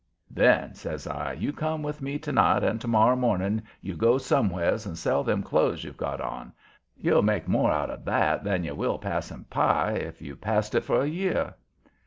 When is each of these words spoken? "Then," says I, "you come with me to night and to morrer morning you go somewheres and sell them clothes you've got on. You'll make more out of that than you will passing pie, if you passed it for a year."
"Then," 0.31 0.73
says 0.73 1.05
I, 1.05 1.33
"you 1.33 1.53
come 1.53 1.83
with 1.83 2.01
me 2.01 2.17
to 2.17 2.31
night 2.31 2.63
and 2.63 2.81
to 2.81 2.87
morrer 2.87 3.15
morning 3.15 3.61
you 3.83 3.95
go 3.95 4.17
somewheres 4.17 4.87
and 4.87 4.97
sell 4.97 5.23
them 5.23 5.43
clothes 5.43 5.83
you've 5.83 5.95
got 5.95 6.19
on. 6.19 6.53
You'll 6.97 7.21
make 7.21 7.47
more 7.47 7.69
out 7.71 7.91
of 7.91 8.03
that 8.05 8.43
than 8.43 8.63
you 8.63 8.73
will 8.73 8.97
passing 8.97 9.43
pie, 9.51 9.91
if 9.91 10.19
you 10.19 10.35
passed 10.35 10.73
it 10.73 10.81
for 10.83 11.03
a 11.03 11.07
year." 11.07 11.53